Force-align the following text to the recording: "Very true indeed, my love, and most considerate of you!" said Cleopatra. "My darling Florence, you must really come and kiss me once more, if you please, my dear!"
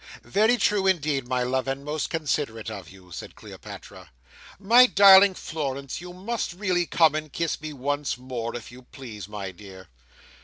"Very 0.23 0.57
true 0.57 0.87
indeed, 0.87 1.27
my 1.27 1.43
love, 1.43 1.67
and 1.67 1.85
most 1.85 2.09
considerate 2.09 2.71
of 2.71 2.89
you!" 2.89 3.11
said 3.11 3.35
Cleopatra. 3.35 4.09
"My 4.57 4.87
darling 4.87 5.35
Florence, 5.35 6.01
you 6.01 6.11
must 6.11 6.53
really 6.53 6.87
come 6.87 7.13
and 7.13 7.31
kiss 7.31 7.61
me 7.61 7.71
once 7.71 8.17
more, 8.17 8.55
if 8.55 8.71
you 8.71 8.81
please, 8.81 9.27
my 9.27 9.51
dear!" 9.51 9.89